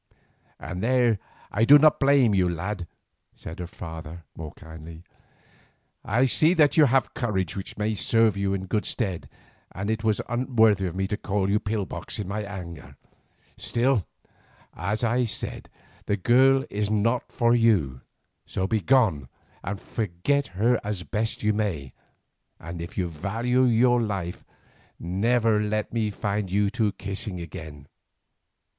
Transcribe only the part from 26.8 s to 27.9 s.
kissing again.